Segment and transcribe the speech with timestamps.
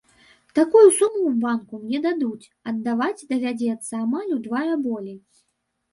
[0.59, 5.17] Такую суму ў банку мне дадуць, аддаваць давядзецца амаль удвая болей.